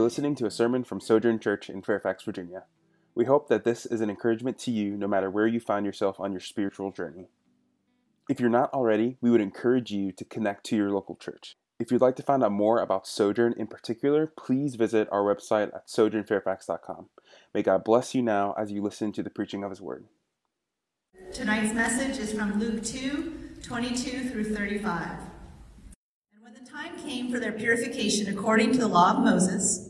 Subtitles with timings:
[0.00, 2.64] were listening to a sermon from Sojourn Church in Fairfax, Virginia.
[3.14, 6.18] We hope that this is an encouragement to you no matter where you find yourself
[6.18, 7.28] on your spiritual journey.
[8.26, 11.56] If you're not already, we would encourage you to connect to your local church.
[11.78, 15.74] If you'd like to find out more about Sojourn in particular, please visit our website
[15.74, 17.10] at sojournfairfax.com.
[17.52, 20.06] May God bless you now as you listen to the preaching of His Word.
[21.34, 25.10] Tonight's message is from Luke 2 22 through 35.
[26.32, 29.89] And when the time came for their purification according to the law of Moses,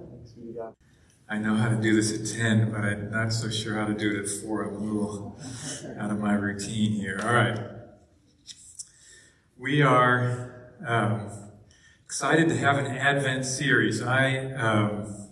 [1.31, 3.93] I know how to do this at 10, but I'm not so sure how to
[3.93, 4.63] do it at 4.
[4.65, 5.39] I'm a little
[5.97, 7.21] out of my routine here.
[7.23, 7.57] All right.
[9.57, 11.31] We are um,
[12.03, 14.01] excited to have an Advent series.
[14.01, 15.29] I, um,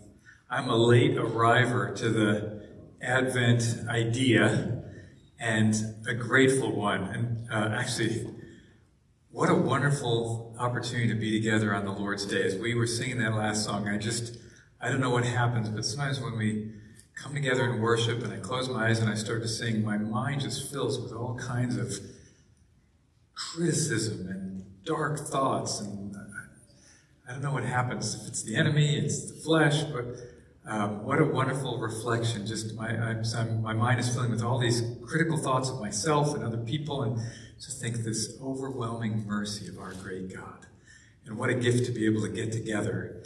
[0.49, 2.69] I'm a late arriver to the
[3.01, 4.81] Advent idea
[5.37, 5.75] and
[6.07, 7.03] a grateful one.
[7.03, 8.25] And uh, actually,
[9.31, 12.43] what a wonderful opportunity to be together on the Lord's Day.
[12.43, 14.37] As we were singing that last song, I just,
[14.81, 16.71] I don't know what happens, but sometimes when we
[17.15, 19.97] come together in worship and I close my eyes and I start to sing, my
[19.97, 21.93] mind just fills with all kinds of
[23.33, 25.81] criticism and dark thoughts.
[25.81, 26.15] And
[27.27, 28.15] I don't know what happens.
[28.15, 30.05] If it's the enemy, it's the flesh, but
[30.65, 32.47] um, what a wonderful reflection.
[32.47, 36.43] Just my, I'm, my mind is filling with all these critical thoughts of myself and
[36.43, 37.03] other people.
[37.03, 37.19] And
[37.61, 40.67] to think this overwhelming mercy of our great God.
[41.25, 43.23] And what a gift to be able to get together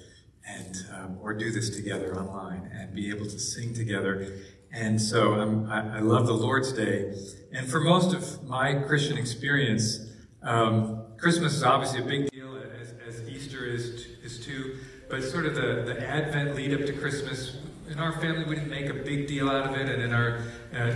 [0.47, 4.27] and um, or do this together online and be able to sing together.
[4.71, 5.33] And so
[5.69, 7.13] I, I, love the Lord's Day.
[7.51, 9.99] And for most of my Christian experience,
[10.41, 14.77] um, Christmas is obviously a big deal, as, as Easter is, is too.
[15.09, 17.57] But sort of the, the Advent lead up to Christmas,
[17.89, 19.87] in our family, we didn't make a big deal out of it.
[19.87, 20.39] And in our
[20.75, 20.93] uh,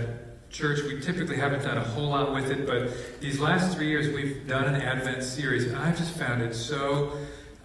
[0.50, 4.12] church, we typically haven't done a whole lot with it, but these last three years
[4.14, 7.12] we've done an Advent series, and I've just found it so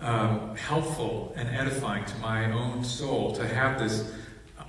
[0.03, 4.13] um, helpful and edifying to my own soul to have this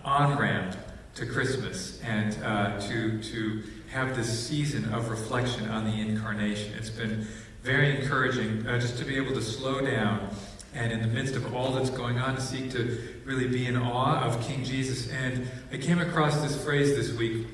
[0.05, 0.77] on ramp
[1.15, 6.73] to Christmas and uh, to to have this season of reflection on the incarnation.
[6.75, 7.27] It's been
[7.63, 10.31] very encouraging uh, just to be able to slow down
[10.75, 13.77] and in the midst of all that's going on, to seek to really be in
[13.77, 15.09] awe of King Jesus.
[15.11, 17.47] And I came across this phrase this week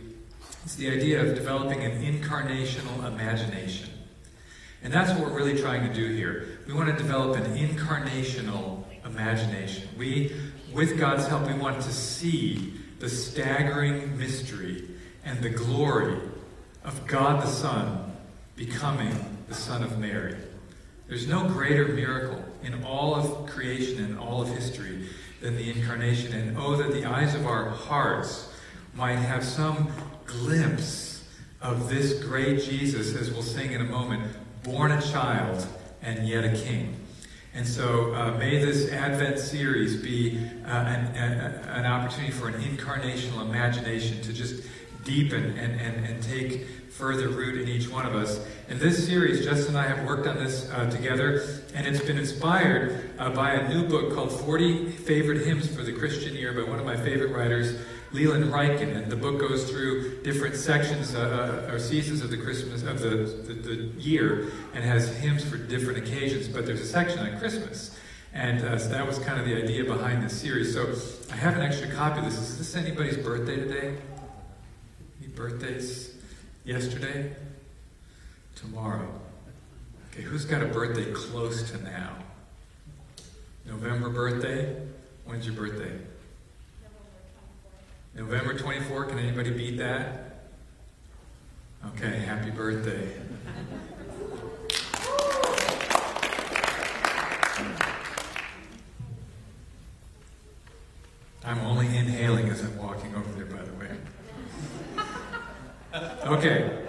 [0.64, 3.90] it's the idea of developing an incarnational imagination.
[4.82, 6.58] And that's what we're really trying to do here.
[6.66, 9.88] We want to develop an incarnational imagination.
[9.98, 10.34] We,
[10.72, 14.88] with God's help, we want to see the staggering mystery
[15.24, 16.18] and the glory
[16.84, 18.16] of God the Son
[18.56, 19.14] becoming
[19.48, 20.36] the Son of Mary.
[21.08, 25.08] There's no greater miracle in all of creation and all of history
[25.40, 26.32] than the incarnation.
[26.32, 28.52] And oh, that the eyes of our hearts
[28.94, 29.90] might have some
[30.26, 31.24] glimpse
[31.60, 34.22] of this great Jesus, as we'll sing in a moment,
[34.62, 35.66] born a child
[36.02, 36.96] and yet a king.
[37.52, 42.54] And so uh, may this Advent series be uh, an, an, an, opportunity for an
[42.54, 44.62] incarnational imagination to just
[45.04, 48.46] deepen and, and, and take further root in each one of us.
[48.68, 51.42] In this series, Justin and I have worked on this uh, together,
[51.74, 55.92] and it's been inspired uh, by a new book called 40 Favorite Hymns for the
[55.92, 57.80] Christian Year by one of my favorite writers,
[58.12, 62.36] Leland Ryken, and the book goes through different sections uh, uh, or seasons of the
[62.36, 66.48] Christmas of the, the, the, year and has hymns for different occasions.
[66.48, 67.96] But there's a section on Christmas,
[68.34, 70.74] and uh, so that was kind of the idea behind this series.
[70.74, 70.92] So
[71.32, 72.38] I have an extra copy of this.
[72.38, 73.96] Is this anybody's birthday today?
[75.20, 76.14] Any birthdays
[76.64, 77.32] yesterday?
[78.60, 79.08] tomorrow.
[80.12, 82.14] Okay, who's got a birthday close to now?
[83.66, 84.76] November birthday?
[85.24, 85.96] When's your birthday?
[88.14, 89.04] November 24.
[89.06, 90.48] Can anybody beat that?
[91.94, 93.08] Okay, happy birthday.
[101.44, 103.88] I'm only inhaling as I'm walking over there, by the way.
[106.26, 106.86] Okay.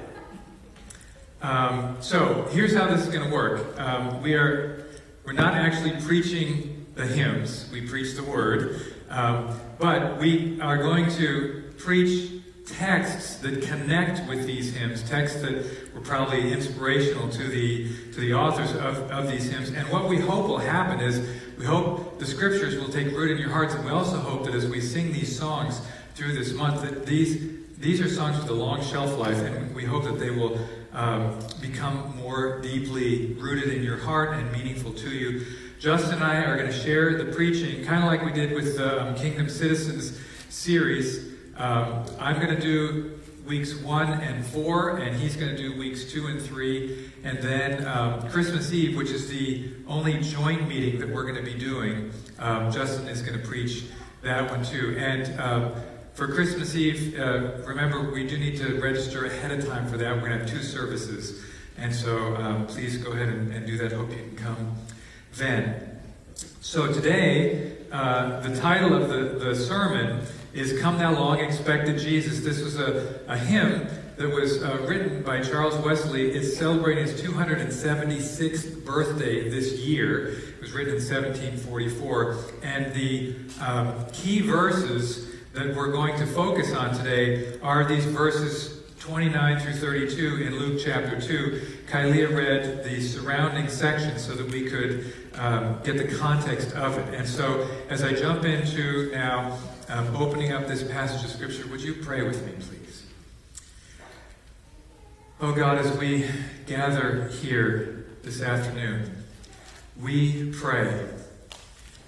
[1.41, 3.79] Um, so here's how this is going to work.
[3.79, 4.85] Um, we are
[5.25, 7.69] we're not actually preaching the hymns.
[7.71, 12.31] We preach the word, um, but we are going to preach
[12.65, 18.33] texts that connect with these hymns, texts that were probably inspirational to the to the
[18.33, 19.69] authors of, of these hymns.
[19.71, 21.27] And what we hope will happen is
[21.57, 24.55] we hope the scriptures will take root in your hearts, and we also hope that
[24.55, 25.81] as we sing these songs
[26.15, 29.83] through this month, that these these are songs with a long shelf life, and we
[29.83, 30.59] hope that they will
[30.93, 35.45] um, become more deeply rooted in your heart and meaningful to you.
[35.81, 38.77] Justin and I are going to share the preaching, kind of like we did with
[38.77, 40.15] the um, Kingdom Citizens
[40.47, 41.33] series.
[41.57, 46.05] Um, I'm going to do weeks one and four, and he's going to do weeks
[46.11, 47.09] two and three.
[47.23, 51.51] And then um, Christmas Eve, which is the only joint meeting that we're going to
[51.51, 53.85] be doing, um, Justin is going to preach
[54.21, 54.95] that one too.
[54.99, 55.73] And um,
[56.13, 60.13] for Christmas Eve, uh, remember, we do need to register ahead of time for that.
[60.13, 61.43] We're going to have two services.
[61.75, 63.93] And so um, please go ahead and, and, do that.
[63.93, 64.75] Hope you can come
[65.33, 65.99] then.
[66.61, 72.41] So today, uh, the title of the, the sermon is Come Thou Long Expected Jesus.
[72.41, 73.87] This was a, a hymn
[74.17, 76.31] that was uh, written by Charles Wesley.
[76.31, 80.27] It's celebrating his 276th birthday this year.
[80.27, 82.37] It was written in 1744.
[82.63, 88.81] And the um, key verses that we're going to focus on today are these verses
[88.99, 91.79] 29 through 32 in Luke chapter 2.
[91.87, 97.13] Kylea read the surrounding section so that we could um, get the context of it.
[97.13, 99.57] And so, as I jump into now
[99.89, 103.03] um, opening up this passage of Scripture, would you pray with me, please?
[105.39, 106.25] Oh God, as we
[106.67, 109.23] gather here this afternoon,
[109.99, 111.07] we pray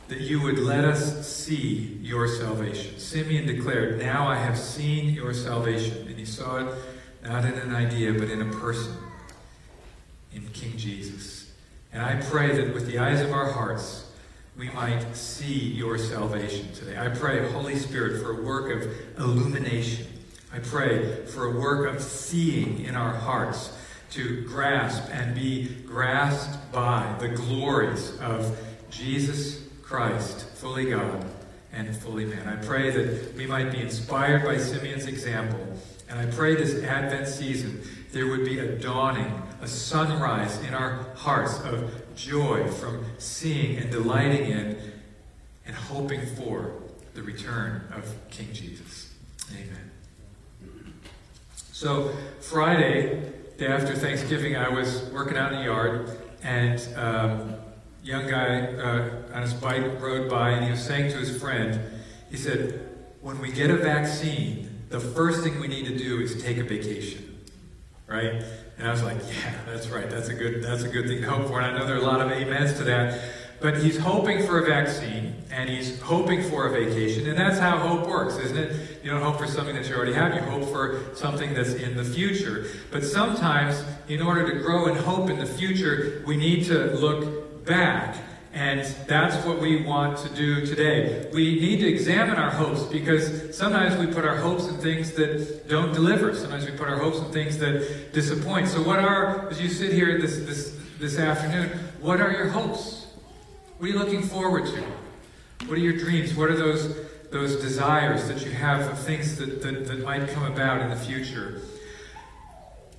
[0.07, 2.99] that you would let us see your salvation.
[2.99, 6.07] Simeon declared, Now I have seen your salvation.
[6.07, 6.75] And he saw it
[7.23, 8.95] not in an idea, but in a person,
[10.31, 11.32] in King Jesus.
[11.93, 14.11] And I pray that with the eyes of our hearts,
[14.57, 16.97] we might see your salvation today.
[16.97, 20.07] I pray, Holy Spirit, for a work of illumination.
[20.51, 23.75] I pray for a work of seeing in our hearts
[24.11, 28.59] to grasp and be grasped by the glories of
[28.91, 31.25] Jesus Christ, fully God
[31.71, 32.47] and fully man.
[32.47, 35.59] I pray that we might be inspired by Simeon's example.
[36.09, 37.81] And I pray this Advent season
[38.11, 43.89] there would be a dawning, a sunrise in our hearts of joy from seeing and
[43.89, 44.77] delighting in
[45.65, 46.73] and hoping for
[47.13, 49.13] the return of King Jesus.
[49.53, 49.91] Amen.
[51.71, 56.09] So, Friday, day after Thanksgiving, I was working out in the yard,
[56.43, 57.55] and um,
[58.03, 61.79] young guy uh, on his bike rode by and he was saying to his friend,
[62.29, 62.89] he said,
[63.21, 66.63] when we get a vaccine, the first thing we need to do is take a
[66.63, 67.39] vacation,
[68.07, 68.43] right?
[68.77, 70.09] And I was like, yeah, that's right.
[70.09, 71.61] That's a good, that's a good thing to hope for.
[71.61, 73.19] And I know there are a lot of amens to that.
[73.63, 77.29] But he's hoping for a vaccine and he's hoping for a vacation.
[77.29, 78.99] And that's how hope works, isn't it?
[79.03, 81.95] You don't hope for something that you already have, you hope for something that's in
[81.95, 82.65] the future.
[82.91, 87.65] But sometimes, in order to grow in hope in the future, we need to look
[87.65, 88.17] back.
[88.53, 91.27] And that's what we want to do today.
[91.33, 95.67] We need to examine our hopes because sometimes we put our hopes in things that
[95.67, 96.35] don't deliver.
[96.35, 98.67] Sometimes we put our hopes in things that disappoint.
[98.67, 101.69] So, what are, as you sit here this, this, this afternoon,
[101.99, 103.07] what are your hopes?
[103.79, 104.83] What are you looking forward to?
[105.67, 106.35] What are your dreams?
[106.35, 106.95] What are those,
[107.31, 110.95] those desires that you have of things that, that, that might come about in the
[110.95, 111.63] future?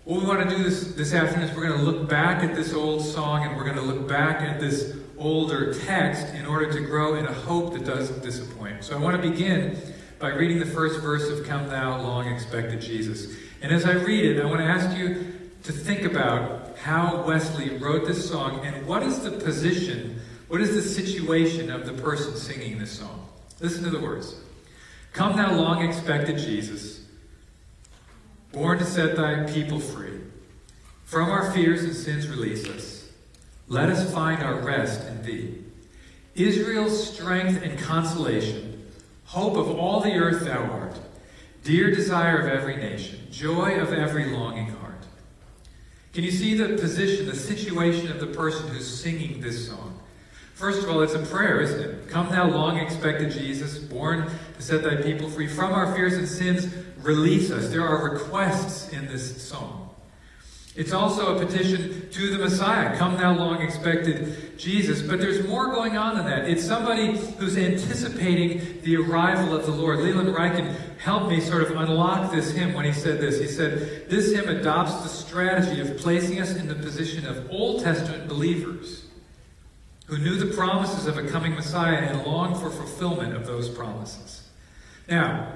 [0.05, 2.55] What we want to do this, this afternoon is we're going to look back at
[2.55, 6.71] this old song and we're going to look back at this older text in order
[6.71, 8.85] to grow in a hope that doesn't disappoint.
[8.85, 9.81] So I want to begin
[10.19, 13.35] by reading the first verse of Come Thou Long Expected Jesus.
[13.63, 15.25] And as I read it, I want to ask you
[15.63, 20.75] to think about how Wesley wrote this song and what is the position, what is
[20.75, 23.27] the situation of the person singing this song.
[23.59, 24.37] Listen to the words.
[25.15, 27.04] Come thou long expected Jesus
[28.55, 30.21] born to set thy people free.
[31.05, 33.11] From our fears and sins release us.
[33.69, 35.59] Let us find our rest in thee.
[36.35, 38.87] Israel's strength and consolation,
[39.27, 40.99] hope of all the earth thou art,
[41.63, 45.07] dear desire of every nation, joy of every longing heart.
[46.13, 49.99] Can you see the position, the situation of the person who's singing this song?
[50.55, 52.09] First of all, it's a prayer, isn't it?
[52.09, 56.29] Come thou long expected Jesus, born to set thy people free from our fears and
[56.29, 56.73] sins,
[57.05, 57.69] release us.
[57.69, 59.85] There are requests in this song.
[60.77, 62.97] It's also a petition to the Messiah.
[62.97, 65.03] Come thou long expected Jesus.
[65.03, 66.49] But there's more going on than that.
[66.49, 70.01] It's somebody who's anticipating the arrival of the Lord.
[70.01, 73.41] Leland Ryken helped me sort of unlock this hymn when he said this.
[73.41, 77.85] He said, This hymn adopts the strategy of placing us in the position of Old
[77.85, 79.05] Testament believers
[80.07, 84.49] who knew the promises of a coming Messiah and longed for fulfillment of those promises.
[85.09, 85.53] Now,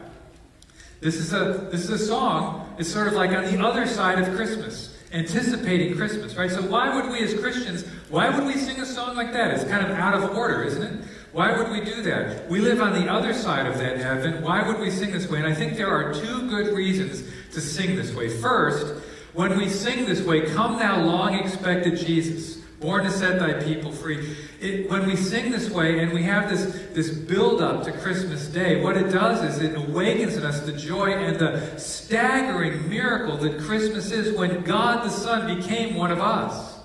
[1.01, 2.75] this is a this is a song.
[2.79, 6.51] It's sort of like on the other side of Christmas anticipating Christmas, right?
[6.51, 9.53] So why would we as Christians, why would we sing a song like that?
[9.53, 11.05] It's kind of out of order, isn't it?
[11.33, 12.49] Why would we do that?
[12.49, 14.43] We live on the other side of that heaven.
[14.43, 15.39] Why would we sing this way?
[15.39, 18.29] And I think there are two good reasons to sing this way.
[18.29, 19.03] First,
[19.35, 23.91] when we sing this way, come thou long expected Jesus born to set thy people
[23.91, 24.37] free.
[24.61, 28.47] It, when we sing this way and we have this, this build up to Christmas
[28.47, 33.37] Day, what it does is it awakens in us the joy and the staggering miracle
[33.39, 36.79] that Christmas is when God the Son became one of us.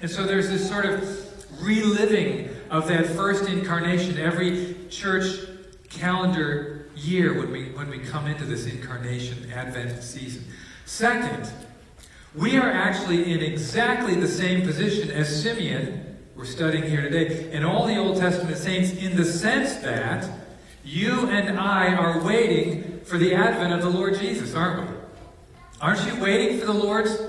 [0.00, 5.46] And so there's this sort of reliving of that first incarnation every church
[5.88, 10.44] calendar year when we, when we come into this incarnation Advent season.
[10.84, 11.50] Second,
[12.34, 17.64] we are actually in exactly the same position as Simeon, we're studying here today, and
[17.64, 20.28] all the Old Testament saints, in the sense that
[20.84, 24.96] you and I are waiting for the advent of the Lord Jesus, aren't we?
[25.80, 27.20] Aren't you waiting for the Lord's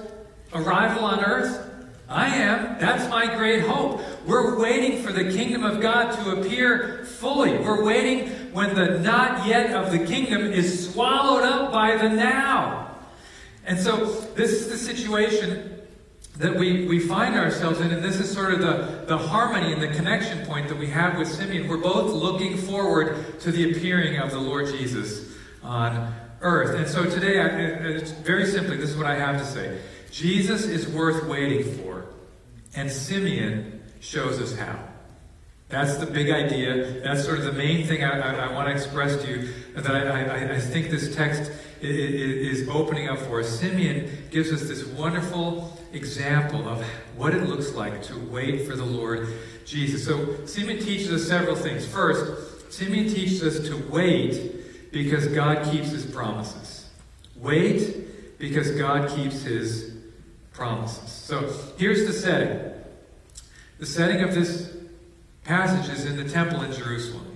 [0.54, 1.70] arrival on earth?
[2.08, 2.80] I am.
[2.80, 4.02] That's my great hope.
[4.26, 7.58] We're waiting for the kingdom of God to appear fully.
[7.58, 12.83] We're waiting when the not yet of the kingdom is swallowed up by the now.
[13.66, 14.06] And so
[14.36, 15.74] this is the situation
[16.38, 19.82] that we, we find ourselves in, and this is sort of the, the harmony and
[19.82, 21.68] the connection point that we have with Simeon.
[21.68, 26.76] We're both looking forward to the appearing of the Lord Jesus on earth.
[26.76, 29.80] And so today, I, very simply, this is what I have to say
[30.10, 32.06] Jesus is worth waiting for,
[32.76, 34.80] and Simeon shows us how.
[35.70, 37.02] That's the big idea.
[37.02, 39.54] That's sort of the main thing I, I, I want to express to you.
[39.76, 41.52] That I, I think this text
[41.84, 43.60] is opening up for us.
[43.60, 46.84] Simeon gives us this wonderful example of
[47.16, 49.28] what it looks like to wait for the Lord
[49.66, 50.06] Jesus.
[50.06, 51.86] So Simeon teaches us several things.
[51.86, 56.90] First, Simeon teaches us to wait because God keeps his promises.
[57.36, 59.96] Wait because God keeps his
[60.54, 61.10] promises.
[61.12, 62.72] So here's the setting.
[63.80, 64.76] The setting of this
[65.44, 67.33] passage is in the temple in Jerusalem.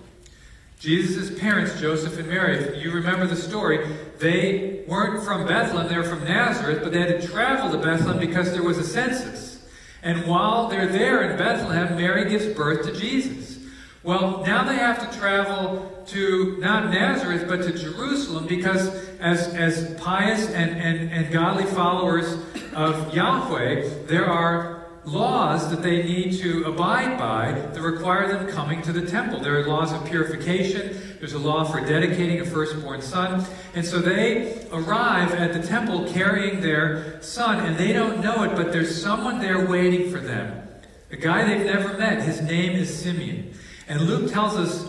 [0.79, 3.87] Jesus' parents, Joseph and Mary, if you remember the story,
[4.19, 8.19] they weren't from Bethlehem, they were from Nazareth, but they had to travel to Bethlehem
[8.19, 9.65] because there was a census.
[10.03, 13.57] And while they're there in Bethlehem, Mary gives birth to Jesus.
[14.03, 18.87] Well, now they have to travel to not Nazareth, but to Jerusalem because
[19.19, 22.37] as, as pious and, and, and godly followers
[22.73, 24.76] of Yahweh, there are
[25.07, 29.39] laws that they need to abide by that require them coming to the temple.
[29.39, 33.45] There are laws of purification, there's a law for dedicating a firstborn son.
[33.73, 38.55] And so they arrive at the temple carrying their son, and they don't know it,
[38.55, 40.67] but there's someone there waiting for them.
[41.09, 42.21] A guy they've never met.
[42.23, 43.53] His name is Simeon.
[43.87, 44.85] And Luke tells us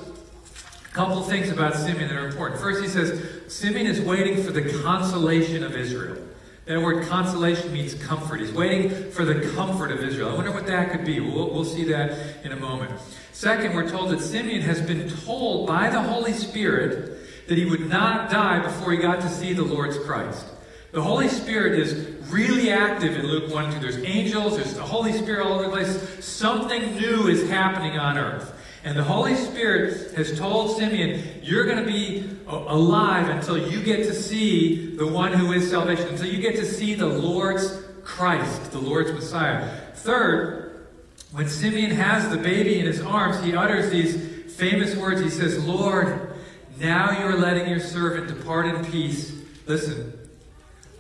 [0.85, 2.61] a couple things about Simeon that are important.
[2.61, 6.28] First, he says Simeon is waiting for the consolation of Israel.
[6.69, 8.41] That word consolation means comfort.
[8.41, 10.29] He's waiting for the comfort of Israel.
[10.29, 11.19] I wonder what that could be.
[11.19, 12.93] We'll, we'll see that in a moment.
[13.33, 17.89] Second, we're told that Simeon has been told by the Holy Spirit that he would
[17.89, 20.45] not die before he got to see the Lord's Christ.
[20.93, 21.95] The Holy Spirit is
[22.31, 23.81] really active in Luke 1 2.
[23.81, 26.23] There's angels, there's the Holy Spirit all over the place.
[26.23, 28.58] Something new is happening on earth.
[28.85, 33.99] And the Holy Spirit has told Simeon, You're going to be alive until you get
[34.07, 38.73] to see the one who is salvation, until you get to see the Lord's Christ,
[38.73, 39.69] the Lord's Messiah.
[39.95, 40.87] Third,
[41.33, 45.21] when Simeon has the baby in his arms, he utters these famous words.
[45.21, 46.33] He says, Lord,
[46.79, 49.37] now you are letting your servant depart in peace.
[49.67, 50.19] Listen,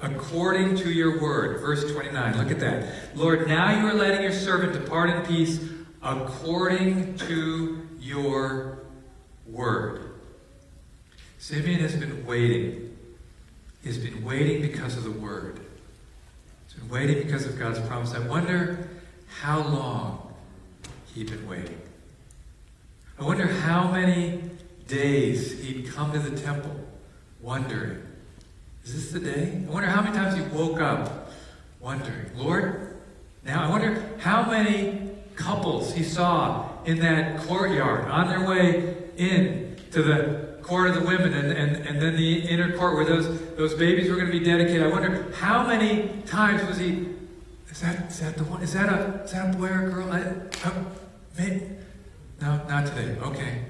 [0.02, 1.60] according to your word.
[1.60, 3.16] Verse 29, look at that.
[3.16, 5.60] Lord, now you are letting your servant depart in peace
[6.02, 8.78] according to your
[9.46, 10.12] word.
[11.38, 12.96] Simeon has been waiting.
[13.82, 15.60] He's been waiting because of the word.
[16.66, 18.14] He's been waiting because of God's promise.
[18.14, 18.88] I wonder
[19.40, 20.34] how long
[21.14, 21.80] he'd been waiting.
[23.18, 24.42] I wonder how many
[24.86, 26.74] days he'd come to the temple
[27.40, 28.02] wondering,
[28.84, 29.62] is this the day?
[29.66, 31.30] I wonder how many times he woke up
[31.80, 32.96] wondering, Lord,
[33.44, 35.07] now I wonder how many
[35.38, 41.06] couples he saw in that courtyard on their way in to the court of the
[41.06, 44.38] women and, and, and then the inner court where those, those babies were going to
[44.38, 44.82] be dedicated.
[44.82, 47.08] I wonder how many times was he,
[47.70, 49.90] is that, is that the one, is that a, is that a boy or a
[49.90, 50.12] girl?
[50.12, 50.34] I,
[50.66, 50.86] oh,
[51.38, 51.62] maybe,
[52.42, 53.16] no, not today.
[53.20, 53.62] Okay.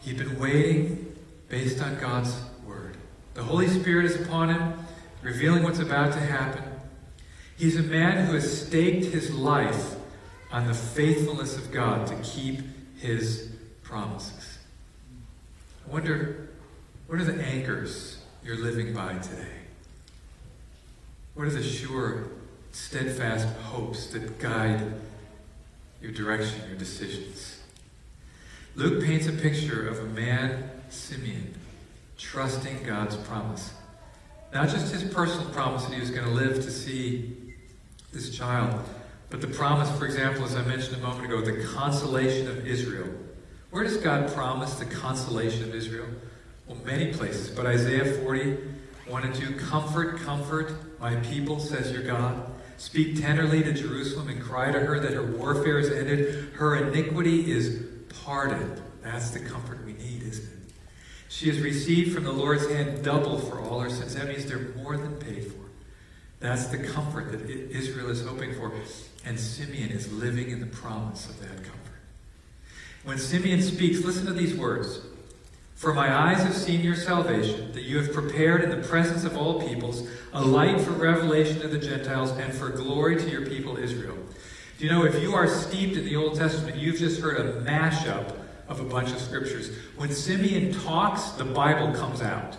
[0.00, 1.16] He'd been waiting
[1.48, 2.96] based on God's word.
[3.34, 4.74] The Holy Spirit is upon him,
[5.22, 6.62] revealing what's about to happen.
[7.56, 9.96] He's a man who has staked his life
[10.50, 12.60] on the faithfulness of God to keep
[12.96, 13.52] his
[13.82, 14.58] promises.
[15.86, 16.48] I wonder,
[17.06, 19.46] what are the anchors you're living by today?
[21.34, 22.28] What are the sure,
[22.72, 24.80] steadfast hopes that guide
[26.02, 27.60] your direction, your decisions?
[28.74, 31.54] Luke paints a picture of a man, Simeon,
[32.16, 33.72] trusting God's promise.
[34.52, 37.54] Not just his personal promise that he was going to live to see
[38.12, 38.84] this child,
[39.30, 43.08] but the promise, for example, as I mentioned a moment ago, the consolation of Israel.
[43.70, 46.06] Where does God promise the consolation of Israel?
[46.66, 48.56] Well, many places, but Isaiah 40,
[49.06, 52.50] 1 and 2 Comfort, comfort my people, says your God.
[52.78, 57.50] Speak tenderly to Jerusalem and cry to her that her warfare is ended, her iniquity
[57.50, 57.84] is
[58.24, 58.80] pardoned.
[59.02, 60.72] That's the comfort we need, isn't it?
[61.28, 64.14] She has received from the Lord's hand double for all her sins.
[64.14, 65.58] That means they're more than paid for.
[66.40, 68.72] That's the comfort that Israel is hoping for.
[69.24, 71.72] And Simeon is living in the promise of that comfort.
[73.04, 75.00] When Simeon speaks, listen to these words
[75.74, 79.36] For my eyes have seen your salvation, that you have prepared in the presence of
[79.36, 83.76] all peoples a light for revelation to the Gentiles and for glory to your people
[83.76, 84.16] Israel.
[84.78, 87.60] Do you know, if you are steeped in the Old Testament, you've just heard a
[87.62, 88.36] mashup
[88.68, 89.70] of a bunch of scriptures.
[89.96, 92.56] When Simeon talks, the Bible comes out.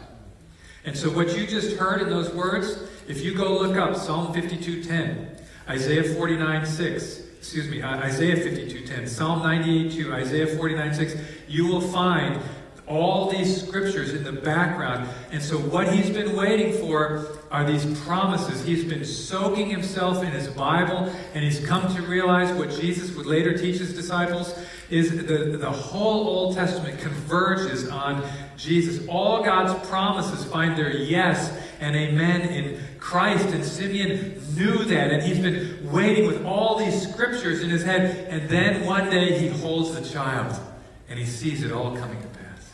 [0.85, 4.33] And so what you just heard in those words, if you go look up Psalm
[4.33, 5.28] 52:10,
[5.69, 11.15] Isaiah 49:6, excuse me, uh, Isaiah 52:10, Psalm 98:2, Isaiah 49:6,
[11.47, 12.41] you will find
[12.87, 15.07] all these scriptures in the background.
[15.31, 18.65] And so what he's been waiting for are these promises.
[18.65, 23.27] He's been soaking himself in his Bible, and he's come to realize what Jesus would
[23.27, 24.55] later teach his disciples
[24.89, 28.27] is the, the whole Old Testament converges on
[28.57, 29.07] Jesus.
[29.07, 33.47] All God's promises find their yes and amen in Christ.
[33.47, 38.27] And Simeon knew that, and he's been waiting with all these scriptures in his head.
[38.29, 40.59] And then one day he holds the child,
[41.07, 42.71] and he sees it all coming to pass.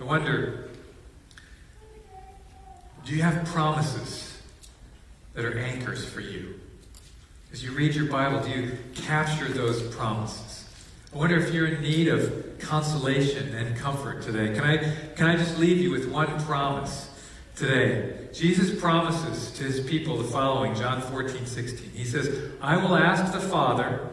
[0.00, 0.68] I wonder
[3.04, 4.40] do you have promises
[5.34, 6.60] that are anchors for you?
[7.52, 10.68] As you read your Bible, do you capture those promises?
[11.12, 14.54] I wonder if you're in need of consolation and comfort today.
[14.54, 14.76] Can I,
[15.14, 17.10] can I just leave you with one promise
[17.56, 18.28] today?
[18.32, 21.90] Jesus promises to his people the following John 14, 16.
[21.90, 24.08] He says, I will ask the Father,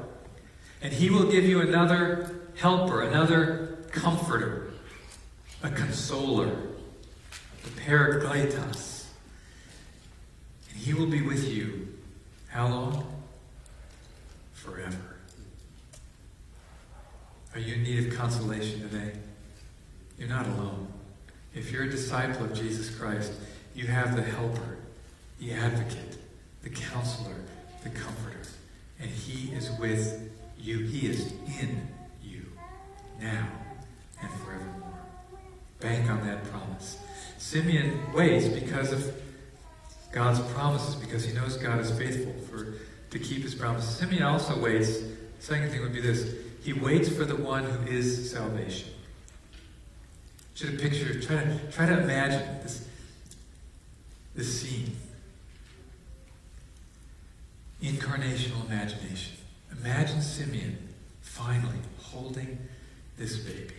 [0.81, 4.73] and he will give you another helper, another comforter,
[5.63, 6.55] a consoler,
[7.63, 9.05] the Parakletos.
[10.69, 11.87] And he will be with you
[12.49, 13.23] how long?
[14.53, 15.15] Forever.
[17.53, 19.13] Are you in need of consolation today?
[20.17, 20.88] You're not alone.
[21.53, 23.33] If you're a disciple of Jesus Christ,
[23.75, 24.77] you have the helper,
[25.39, 26.17] the advocate,
[26.63, 27.35] the counselor,
[27.83, 28.37] the comforter.
[28.99, 30.79] And he is with you.
[30.79, 31.31] He is
[31.61, 31.87] in
[32.21, 32.45] you
[33.21, 33.47] now
[34.21, 34.99] and forevermore.
[35.79, 36.99] Bank on that promise.
[37.37, 39.15] Simeon waits because of
[40.11, 42.73] God's promises, because he knows God is faithful for
[43.11, 43.95] to keep his promises.
[43.95, 44.99] Simeon also waits.
[45.39, 48.89] Second thing would be this he waits for the one who is salvation.
[50.59, 52.85] Just a picture, try to, try to imagine this,
[54.35, 54.93] this scene.
[57.81, 59.37] Incarnational imagination.
[59.71, 60.89] Imagine Simeon
[61.21, 62.57] finally holding
[63.17, 63.73] this baby.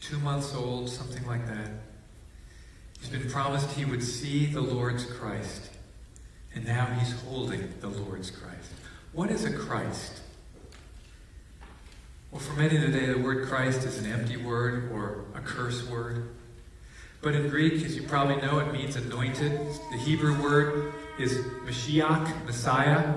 [0.00, 1.68] Two months old, something like that.
[2.98, 5.68] He's been promised he would see the Lord's Christ.
[6.54, 8.72] And now he's holding the Lord's Christ.
[9.12, 10.22] What is a Christ?
[12.32, 16.30] Well, for many today, the word Christ is an empty word or a curse word.
[17.20, 19.52] But in Greek, as you probably know, it means anointed.
[19.90, 23.16] The Hebrew word is Mashiach, Messiah.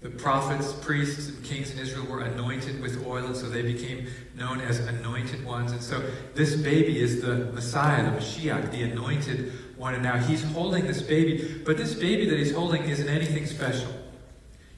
[0.00, 4.08] The prophets, priests, and kings in Israel were anointed with oil, and so they became
[4.34, 5.70] known as anointed ones.
[5.70, 6.02] And so
[6.34, 9.94] this baby is the Messiah, the Mashiach, the anointed one.
[9.94, 13.92] And now he's holding this baby, but this baby that he's holding isn't anything special.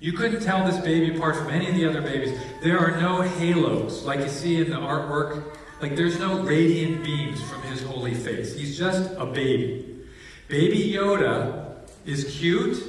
[0.01, 2.37] You couldn't tell this baby apart from any of the other babies.
[2.63, 5.45] There are no halos like you see in the artwork.
[5.83, 8.57] Like there's no radiant beams from his holy face.
[8.57, 9.99] He's just a baby.
[10.49, 12.83] Baby Yoda is cute,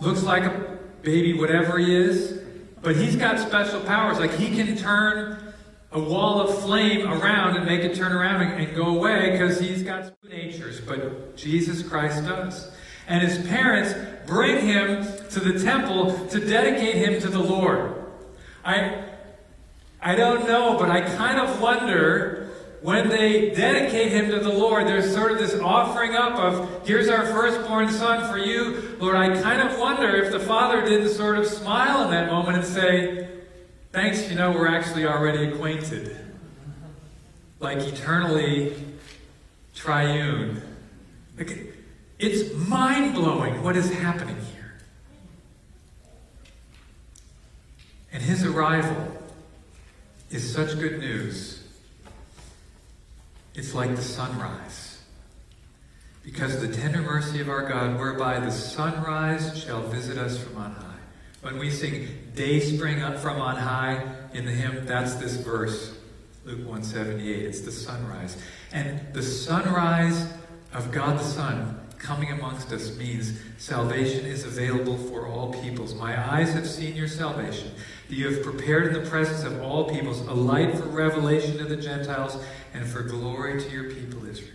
[0.00, 2.40] looks like a baby, whatever he is,
[2.80, 4.20] but he's got special powers.
[4.20, 5.52] Like he can turn
[5.90, 9.82] a wall of flame around and make it turn around and, go away because he's
[9.82, 10.80] got natures.
[10.80, 12.70] But Jesus Christ does.
[13.08, 13.94] And his parents
[14.26, 17.94] bring him to the temple to dedicate him to the Lord.
[18.64, 19.02] I,
[20.00, 22.50] I don't know, but I kind of wonder
[22.82, 27.08] when they dedicate him to the Lord, there's sort of this offering up of, here's
[27.08, 28.96] our firstborn son for you.
[28.98, 32.56] Lord, I kind of wonder if the father didn't sort of smile in that moment
[32.56, 33.28] and say,
[33.92, 36.16] thanks, you know, we're actually already acquainted.
[37.60, 38.74] Like eternally
[39.76, 40.60] triune.
[42.18, 44.61] It's mind blowing what is happening here.
[48.12, 49.16] And his arrival
[50.30, 51.62] is such good news.
[53.54, 55.00] It's like the sunrise.
[56.22, 60.72] Because the tender mercy of our God, whereby the sunrise shall visit us from on
[60.72, 60.92] high.
[61.40, 65.96] When we sing day spring up from on high in the hymn, that's this verse,
[66.44, 67.44] Luke 178.
[67.44, 68.36] It's the sunrise.
[68.72, 70.32] And the sunrise
[70.72, 75.94] of God the Son coming amongst us means salvation is available for all peoples.
[75.94, 77.70] My eyes have seen your salvation,
[78.08, 81.64] that you have prepared in the presence of all peoples a light for revelation to
[81.64, 84.50] the Gentiles and for glory to your people Israel.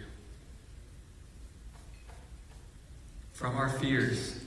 [3.31, 4.39] From our fears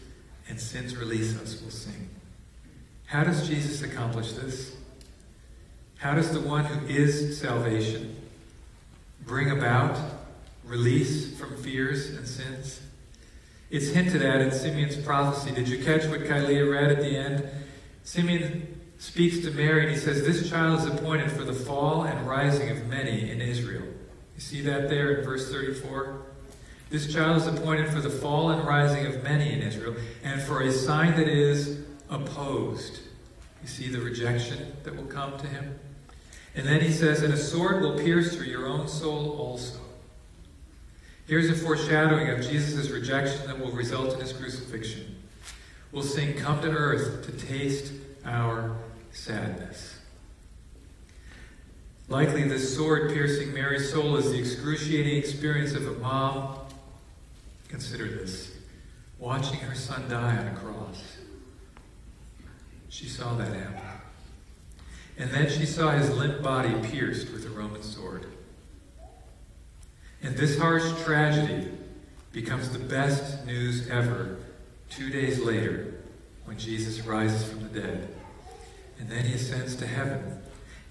[0.49, 2.11] and sins release us, we'll sing.
[3.07, 4.77] How does Jesus accomplish this?
[5.99, 8.17] How does the one who is salvation
[9.25, 9.99] bring about
[10.65, 12.81] release from fears and sins?
[13.71, 15.53] It's hinted at in Simeon's prophecy.
[15.53, 17.49] Did you catch what Kylea read at the end?
[18.03, 22.27] Simeon speaks to Mary and he says, This child is appointed for the fall and
[22.27, 23.85] rising of many in Israel.
[24.35, 26.23] You see that there in verse 34?
[26.91, 30.63] This child is appointed for the fall and rising of many in Israel, and for
[30.63, 33.01] a sign that is opposed.
[33.63, 35.79] You see the rejection that will come to him?
[36.57, 39.79] And then he says, And a sword will pierce through your own soul also.
[41.31, 45.15] Here's a foreshadowing of Jesus' rejection that will result in his crucifixion.
[45.93, 47.93] We'll sing, Come to earth to taste
[48.25, 48.77] our
[49.13, 50.01] sadness.
[52.09, 56.59] Likely, this sword piercing Mary's soul is the excruciating experience of a mom.
[57.69, 58.51] Consider this
[59.21, 61.19] watching her son die on a cross.
[62.89, 64.01] She saw that happen.
[65.17, 68.27] And then she saw his limp body pierced with a Roman sword.
[70.23, 71.71] And this harsh tragedy
[72.33, 74.39] becomes the best news ever
[74.89, 75.95] two days later
[76.45, 78.09] when Jesus rises from the dead.
[78.99, 80.43] And then he ascends to heaven.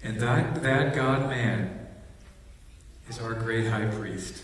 [0.02, 1.86] And that, that God man
[3.08, 4.42] is our great high priest.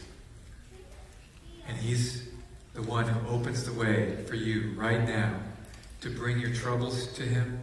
[1.68, 2.28] And he's
[2.74, 5.34] the one who opens the way for you right now
[6.02, 7.58] to bring your troubles to him,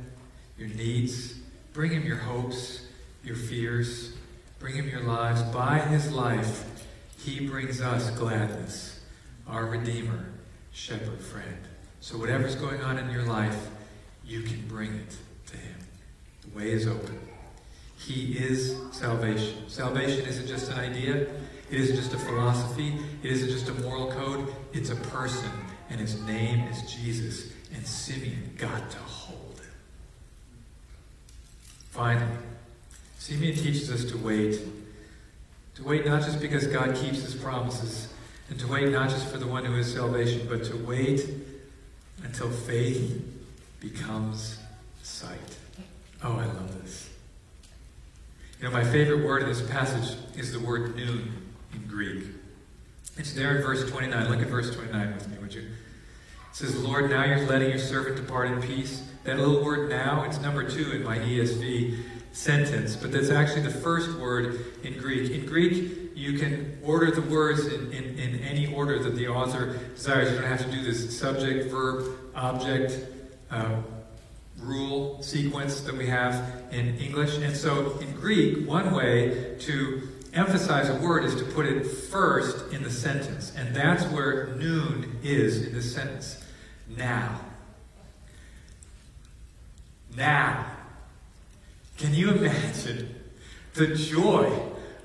[0.58, 1.36] your needs,
[1.72, 2.88] bring him your hopes,
[3.24, 4.14] your fears,
[4.60, 5.42] bring him your lives.
[5.44, 6.73] By his life,
[7.24, 9.00] he brings us gladness,
[9.48, 10.26] our Redeemer,
[10.74, 11.58] shepherd friend.
[12.02, 13.70] So, whatever's going on in your life,
[14.26, 15.16] you can bring it
[15.48, 15.80] to Him.
[16.42, 17.18] The way is open.
[17.98, 19.70] He is salvation.
[19.70, 21.22] Salvation isn't just an idea,
[21.72, 24.54] it isn't just a philosophy, it isn't just a moral code.
[24.74, 25.50] It's a person,
[25.90, 27.54] and His name is Jesus.
[27.74, 29.72] And Simeon got to hold him.
[31.90, 32.38] Finally,
[33.18, 34.60] Simeon teaches us to wait
[35.76, 38.14] to wait not just because God keeps his promises,
[38.50, 41.28] and to wait not just for the one who is salvation, but to wait
[42.24, 43.24] until faith
[43.80, 44.60] becomes
[45.02, 45.58] sight.
[46.24, 47.10] Oh, I love this.
[48.60, 51.34] You know, my favorite word in this passage is the word noon
[51.74, 52.26] in Greek.
[53.18, 54.30] It's there in verse 29.
[54.30, 55.62] Look at verse 29 with me, would you?
[55.62, 55.68] It
[56.54, 59.04] says, Lord, now you're letting your servant depart in peace.
[59.24, 62.00] That little word now, it's number two in my ESV
[62.34, 65.32] sentence, but that's actually the first word in Greek.
[65.32, 69.80] In Greek, you can order the words in, in, in, any order that the author
[69.96, 70.32] desires.
[70.32, 73.00] You don't have to do this subject, verb, object,
[73.52, 73.76] uh,
[74.60, 77.38] rule, sequence that we have in English.
[77.38, 82.74] And so in Greek, one way to emphasize a word is to put it first
[82.74, 83.54] in the sentence.
[83.56, 86.44] And that's where noon is in this sentence.
[86.88, 87.40] Now.
[90.16, 90.73] Now.
[91.98, 93.16] Can you imagine
[93.74, 94.52] the joy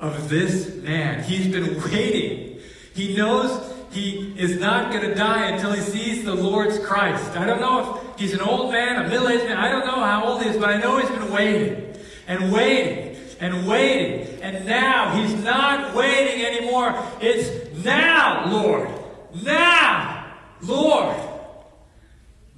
[0.01, 1.22] of this man?
[1.22, 2.61] He's been waiting.
[2.94, 7.37] He knows he is not going to die until he sees the Lord's Christ.
[7.37, 9.57] I don't know if he's an old man, a middle aged man.
[9.57, 11.94] I don't know how old he is, but I know he's been waiting
[12.27, 14.42] and waiting and waiting.
[14.42, 16.94] And now he's not waiting anymore.
[17.20, 18.88] It's now, Lord.
[19.42, 21.16] now, Lord,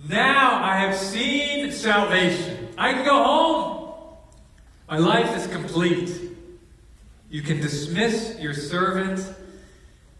[0.08, 2.68] now I have seen salvation.
[2.78, 3.79] I can go home.
[4.90, 6.11] My life is complete.
[7.31, 9.24] You can dismiss your servant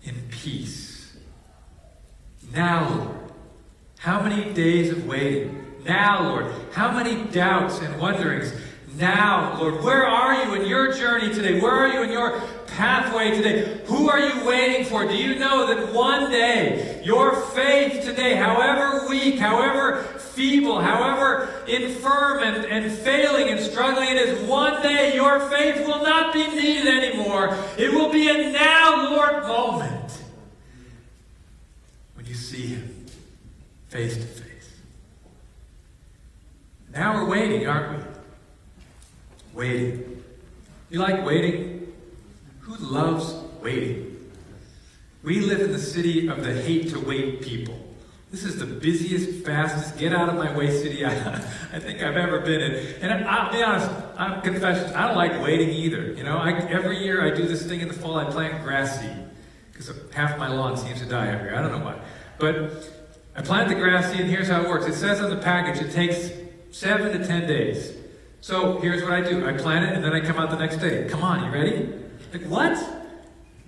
[0.05, 1.17] in peace.
[2.55, 3.17] Now, Lord,
[3.99, 5.75] how many days of waiting?
[5.85, 8.53] Now, Lord, how many doubts and wonderings?
[8.97, 11.61] Now, Lord, where are you in your journey today?
[11.61, 13.81] Where are you in your pathway today?
[13.87, 15.05] Who are you waiting for?
[15.05, 20.05] Do you know that one day your faith today, however weak, however
[20.41, 26.03] feeble, however infirm and, and failing and struggling it is, one day your faith will
[26.03, 27.55] not be needed anymore.
[27.77, 30.23] It will be a now, Lord, moment
[32.15, 33.05] when you see Him
[33.89, 34.71] face to face.
[36.91, 38.05] Now we're waiting, aren't we?
[39.53, 40.25] Waiting.
[40.89, 41.93] You like waiting?
[42.61, 44.31] Who loves waiting?
[45.23, 47.80] We live in the city of the hate to wait people.
[48.31, 51.11] This is the busiest, fastest, get out of my way city I,
[51.73, 53.03] I think I've ever been in.
[53.03, 56.13] And I, will be honest, I'm I don't like waiting either.
[56.13, 59.01] You know, I, every year I do this thing in the fall, I plant grass
[59.01, 59.17] seed.
[59.73, 61.59] Because half my lawn seems to die every year.
[61.59, 62.01] I don't know why.
[62.39, 62.89] But
[63.35, 64.87] I plant the grass seed, and here's how it works.
[64.87, 66.31] It says on the package it takes
[66.71, 67.95] seven to ten days.
[68.43, 69.47] So here's what I do.
[69.47, 71.09] I plant it, and then I come out the next day.
[71.09, 71.89] Come on, you ready?
[72.33, 73.00] Like, what?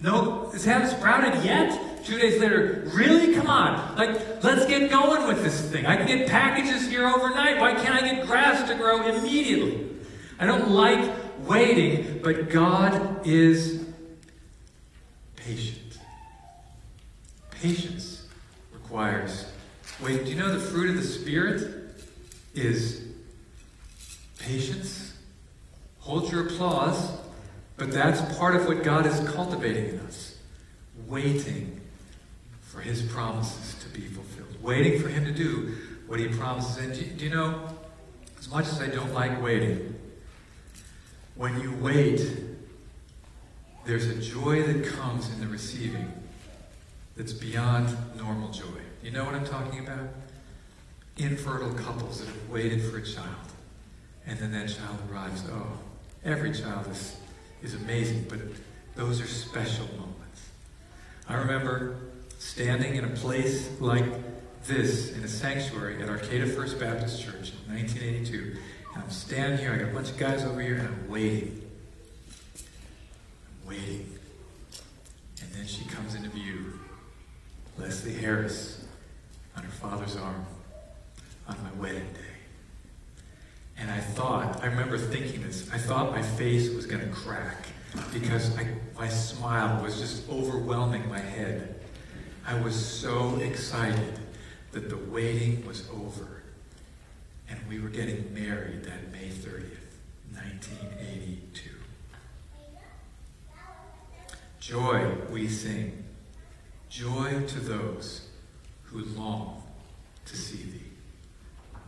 [0.03, 2.05] No, this hasn't sprouted yet?
[2.05, 3.35] Two days later, really?
[3.35, 3.97] Come on.
[3.97, 5.87] Like, let's get going with this thing.
[5.87, 7.61] I can get packages here overnight.
[7.61, 9.89] Why can't I get grass to grow immediately?
[10.41, 11.09] I don't like
[11.47, 13.87] waiting, but God is
[15.37, 15.79] patient.
[17.53, 18.27] Patience
[18.73, 19.47] requires
[20.01, 20.25] wait.
[20.25, 21.95] Do you know the fruit of the Spirit
[22.55, 23.07] is
[24.41, 25.15] patience?
[26.01, 27.22] Hold your applause
[27.83, 30.37] but that's part of what God is cultivating in us.
[31.09, 31.81] Waiting
[32.61, 34.63] for His promises to be fulfilled.
[34.63, 35.75] Waiting for Him to do
[36.07, 36.77] what He promises.
[36.77, 37.61] And do, do you know,
[38.39, 39.97] as much as I don't like waiting,
[41.35, 42.25] when you wait,
[43.85, 46.13] there's a joy that comes in the receiving
[47.17, 48.63] that's beyond normal joy.
[49.03, 50.09] You know what I'm talking about?
[51.17, 53.27] Infertile couples that have waited for a child,
[54.25, 55.43] and then that child arrives.
[55.51, 55.67] Oh,
[56.25, 57.17] every child is
[57.63, 58.39] is amazing, but
[58.95, 60.49] those are special moments.
[61.29, 61.97] I remember
[62.39, 64.05] standing in a place like
[64.65, 68.57] this in a sanctuary at Arcata First Baptist Church in 1982.
[68.95, 71.63] And I'm standing here, I got a bunch of guys over here, and I'm waiting.
[73.63, 74.19] I'm waiting.
[75.41, 76.79] And then she comes into view.
[77.79, 78.85] Leslie Harris
[79.57, 80.45] on her father's arm
[81.49, 82.32] on my wedding day.
[83.83, 87.67] And I thought, I remember thinking this, I thought my face was going to crack
[88.13, 91.81] because I, my smile was just overwhelming my head.
[92.47, 94.21] I was so excited
[94.71, 96.45] that the waiting was over
[97.49, 99.99] and we were getting married that May 30th,
[100.33, 101.71] 1982.
[104.61, 106.05] Joy we sing,
[106.89, 108.29] joy to those
[108.85, 109.65] who long
[110.27, 110.93] to see thee.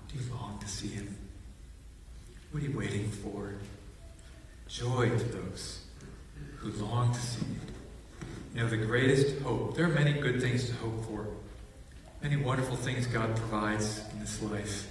[0.08, 1.23] Do you long to see him?
[2.54, 3.52] What are you waiting for?
[4.68, 5.80] Joy to those
[6.58, 7.58] who long to see you.
[8.54, 11.26] You know, the greatest hope, there are many good things to hope for,
[12.22, 14.88] many wonderful things God provides in this life.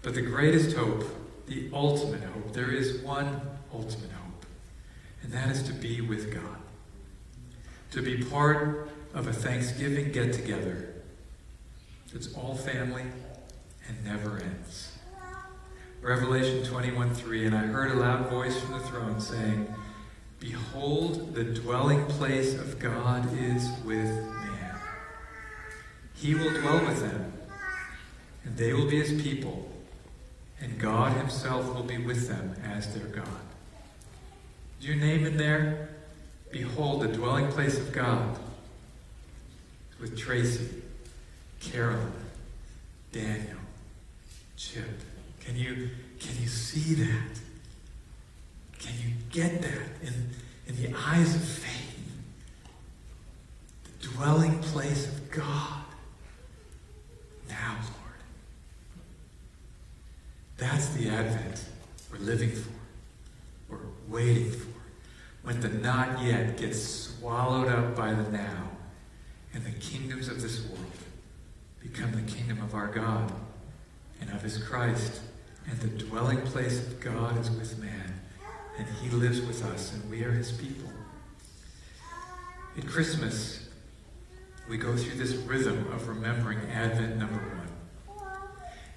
[0.00, 1.04] But the greatest hope,
[1.46, 4.46] the ultimate hope, there is one ultimate hope,
[5.22, 6.56] and that is to be with God.
[7.90, 10.88] To be part of a Thanksgiving get together
[12.14, 13.04] that's all family
[13.86, 14.92] and never ends.
[16.02, 19.72] Revelation 21 3, and I heard a loud voice from the throne saying,
[20.40, 24.80] Behold, the dwelling place of God is with man.
[26.14, 27.32] He will dwell with them,
[28.42, 29.70] and they will be his people,
[30.60, 33.28] and God himself will be with them as their God.
[34.80, 35.90] Is your name in there?
[36.50, 38.40] Behold, the dwelling place of God
[40.00, 40.68] with Tracy,
[41.60, 42.12] Carolyn,
[43.12, 43.58] Daniel,
[44.56, 45.11] Chip.
[45.44, 47.40] Can you, can you see that?
[48.78, 50.30] Can you get that in,
[50.66, 52.12] in the eyes of faith?
[53.84, 55.84] The dwelling place of God.
[57.48, 58.20] Now, Lord.
[60.58, 61.64] That's the Advent
[62.10, 62.70] we're living for.
[63.68, 63.78] We're
[64.08, 64.68] waiting for.
[65.42, 68.68] When the not yet gets swallowed up by the now,
[69.54, 70.78] and the kingdoms of this world
[71.80, 73.32] become the kingdom of our God
[74.20, 75.20] and of his Christ
[75.68, 78.20] and the dwelling place of God is with man,
[78.78, 80.90] and he lives with us, and we are his people.
[82.76, 83.68] At Christmas,
[84.68, 88.32] we go through this rhythm of remembering Advent number one.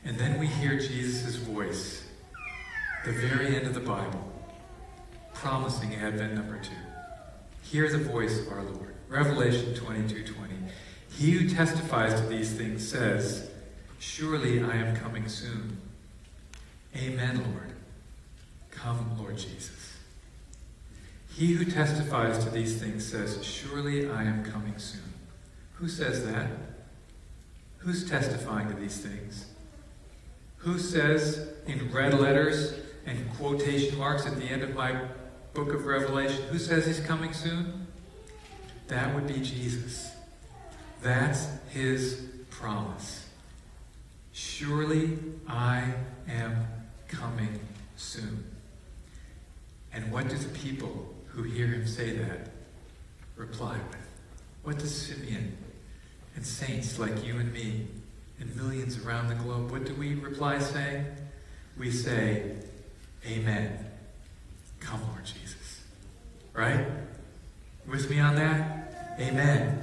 [0.06, 2.06] And then we hear Jesus' voice,
[3.04, 4.32] the very end of the Bible,
[5.34, 6.72] promising Advent number two.
[7.64, 8.96] Hear the voice of our Lord.
[9.10, 10.54] Revelation 22 20.
[11.10, 13.50] He who testifies to these things says,
[14.00, 15.78] Surely I am coming soon.
[16.96, 17.74] Amen, Lord.
[18.72, 19.98] Come, Lord Jesus.
[21.34, 25.14] He who testifies to these things says, Surely I am coming soon.
[25.74, 26.48] Who says that?
[27.80, 29.48] Who's testifying to these things?
[30.58, 32.74] Who says in red letters
[33.06, 35.00] and quotation marks at the end of my
[35.54, 37.88] book of Revelation, who says he's coming soon?
[38.88, 40.12] That would be Jesus.
[41.02, 43.28] That's his promise.
[44.32, 45.94] Surely I
[46.28, 46.68] am
[47.20, 47.60] coming
[47.96, 48.44] soon.
[49.94, 52.50] And what do the people who hear him say that
[53.36, 54.08] reply with?
[54.64, 55.58] What does Simeon
[56.36, 57.88] and saints like you and me
[58.40, 61.06] and millions around the globe, what do we reply saying?
[61.78, 62.56] We say,
[63.26, 63.80] Amen.
[64.80, 65.82] Come, Lord Jesus.
[66.54, 66.86] Right?
[67.88, 69.16] With me on that?
[69.20, 69.82] Amen.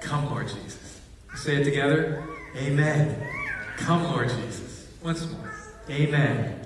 [0.00, 1.00] Come, Lord Jesus.
[1.36, 2.24] Say it together.
[2.56, 3.28] Amen.
[3.76, 4.86] Come, Lord Jesus.
[5.02, 5.52] Once more.
[5.90, 6.57] Amen.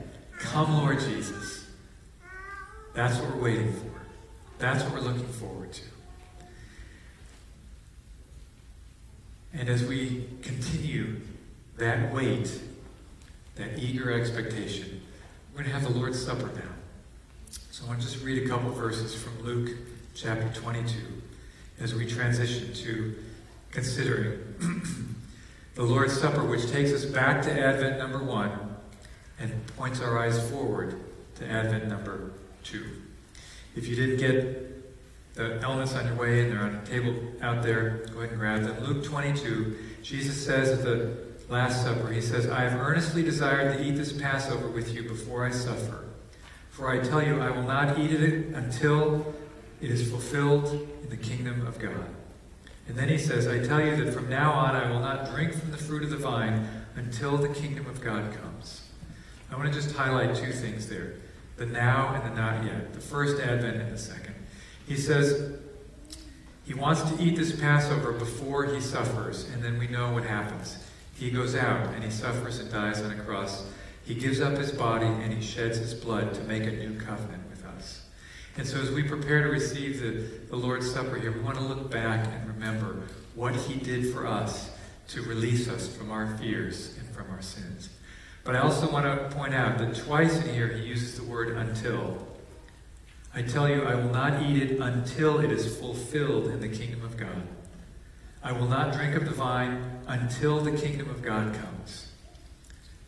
[0.42, 1.64] Come, Lord Jesus.
[2.94, 3.90] That's what we're waiting for.
[4.58, 5.82] That's what we're looking forward to.
[9.54, 11.20] And as we continue
[11.78, 12.60] that wait,
[13.54, 15.00] that eager expectation,
[15.52, 16.72] we're going to have the Lord's Supper now.
[17.70, 19.70] So I want to just read a couple verses from Luke
[20.14, 20.98] chapter 22
[21.80, 23.14] as we transition to
[23.70, 24.38] considering
[25.76, 28.61] the Lord's Supper, which takes us back to Advent number one
[29.42, 30.98] and points our eyes forward
[31.34, 32.30] to Advent number
[32.62, 32.84] two.
[33.74, 37.62] If you didn't get the elements on your way and they're on a table out
[37.62, 38.84] there, go ahead and grab them.
[38.84, 41.16] Luke 22, Jesus says at the
[41.48, 45.44] Last Supper, He says, I have earnestly desired to eat this Passover with you before
[45.44, 46.04] I suffer.
[46.70, 49.34] For I tell you, I will not eat it until
[49.80, 52.06] it is fulfilled in the kingdom of God.
[52.88, 55.54] And then he says, I tell you that from now on I will not drink
[55.54, 58.82] from the fruit of the vine until the kingdom of God comes.
[59.52, 61.14] I want to just highlight two things there
[61.58, 64.34] the now and the not yet, the first advent and the second.
[64.86, 65.58] He says
[66.64, 70.78] he wants to eat this Passover before he suffers, and then we know what happens.
[71.14, 73.66] He goes out and he suffers and dies on a cross.
[74.04, 77.48] He gives up his body and he sheds his blood to make a new covenant
[77.50, 78.06] with us.
[78.56, 81.64] And so, as we prepare to receive the, the Lord's Supper here, we want to
[81.64, 83.02] look back and remember
[83.34, 84.70] what he did for us
[85.08, 87.88] to release us from our fears and from our sins.
[88.44, 91.56] But I also want to point out that twice in here he uses the word
[91.56, 92.26] until.
[93.34, 97.02] I tell you, I will not eat it until it is fulfilled in the kingdom
[97.04, 97.46] of God.
[98.42, 102.08] I will not drink of the vine until the kingdom of God comes.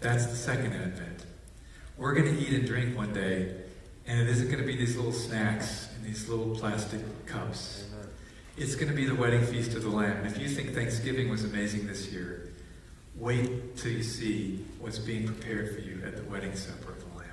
[0.00, 1.26] That's the second advent.
[1.96, 3.54] We're going to eat and drink one day,
[4.06, 7.84] and it isn't going to be these little snacks in these little plastic cups.
[8.56, 10.18] It's going to be the wedding feast of the Lamb.
[10.18, 12.52] And if you think Thanksgiving was amazing this year,
[13.16, 17.18] wait till you see what's being prepared for you at the wedding supper of the
[17.18, 17.28] Lamb.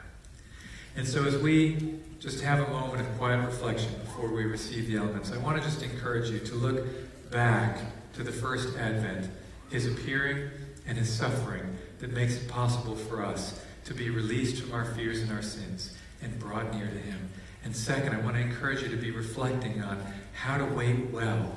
[0.96, 4.98] And so as we just have a moment of quiet reflection before we receive the
[4.98, 6.86] elements, I want to just encourage you to look
[7.32, 7.80] back
[8.13, 9.30] to the first advent,
[9.70, 10.50] his appearing
[10.86, 15.22] and his suffering that makes it possible for us to be released from our fears
[15.22, 17.30] and our sins and brought near to him.
[17.63, 21.56] And second, I want to encourage you to be reflecting on how to wait well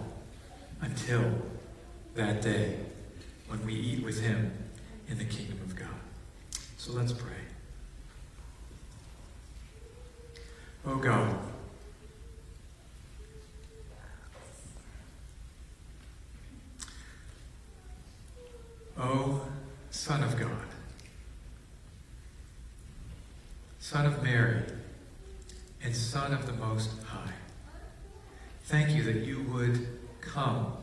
[0.81, 1.33] until
[2.15, 2.77] that day
[3.49, 4.53] when we eat with him
[5.09, 5.89] in the kingdom of God.
[6.77, 7.33] So let's pray.
[10.87, 11.39] Oh God,
[18.99, 19.41] oh
[19.91, 20.51] Son of God,
[23.79, 24.63] Son of Mary,
[25.83, 27.33] and Son of the Most High,
[28.65, 29.87] thank you that you would
[30.21, 30.77] come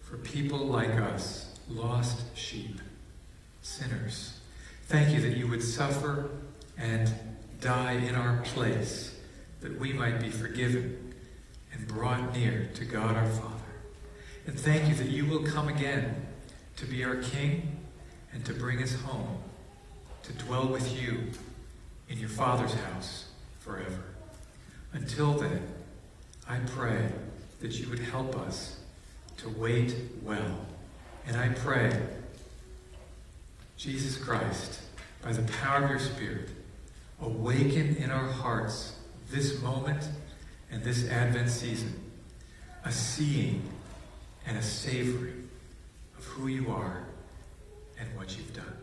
[0.00, 2.80] for people like us, lost sheep,
[3.62, 4.38] sinners.
[4.86, 6.30] Thank you that you would suffer
[6.76, 7.12] and
[7.60, 9.14] die in our place
[9.60, 11.14] that we might be forgiven
[11.72, 13.54] and brought near to God our Father.
[14.46, 16.26] And thank you that you will come again
[16.76, 17.80] to be our King
[18.32, 19.42] and to bring us home,
[20.22, 21.24] to dwell with you
[22.08, 24.04] in your Father's house forever.
[24.92, 25.62] Until then,
[26.48, 27.10] I pray
[27.60, 28.78] that you would help us
[29.38, 30.67] to wait well.
[31.28, 31.92] And I pray,
[33.76, 34.80] Jesus Christ,
[35.22, 36.48] by the power of your Spirit,
[37.20, 38.96] awaken in our hearts
[39.30, 40.08] this moment
[40.70, 42.00] and this Advent season
[42.84, 43.62] a seeing
[44.46, 45.50] and a savoring
[46.16, 47.04] of who you are
[48.00, 48.78] and what you've done.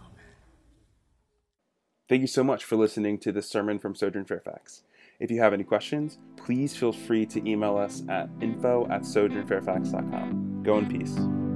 [0.00, 0.34] Amen.
[2.08, 4.82] Thank you so much for listening to this sermon from Sojourn Fairfax.
[5.18, 10.57] If you have any questions, please feel free to email us at info at sojournfairfax.com
[10.68, 11.47] go in peace.